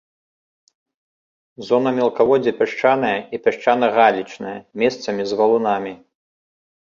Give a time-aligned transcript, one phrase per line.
[1.67, 5.93] Зона мелкаводдзя пясчаная і пясчана-галечная, месцамі з валунамі.